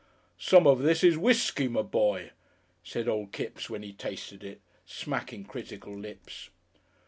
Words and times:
"Some 0.39 0.65
of 0.65 0.79
this 0.79 1.03
is 1.03 1.15
whiskey, 1.15 1.67
my 1.67 1.83
boy," 1.83 2.31
said 2.83 3.07
old 3.07 3.31
Kipps 3.31 3.69
when 3.69 3.83
he 3.83 3.93
tasted 3.93 4.43
it, 4.43 4.59
smacking 4.83 5.43
critical 5.45 5.95
lips. 5.95 6.49